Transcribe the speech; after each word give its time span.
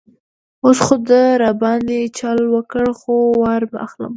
اوس 0.65 0.79
خو 0.85 0.95
ده 1.07 1.21
را 1.41 1.51
باندې 1.61 1.99
چل 2.17 2.39
وکړ، 2.53 2.85
خو 2.99 3.13
وار 3.41 3.61
به 3.71 3.77
اخلم. 3.85 4.09